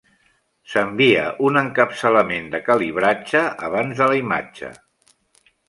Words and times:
S'envia 0.71 1.25
un 1.49 1.59
encapçalament 1.61 2.49
de 2.55 2.63
calibratge 2.71 3.45
abans 3.69 3.97
de 4.03 4.09
la 4.15 4.19
imatge. 4.25 4.73